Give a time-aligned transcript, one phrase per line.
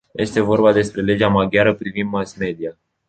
[0.15, 2.77] Este vorba despre legea maghiară privind mass-media.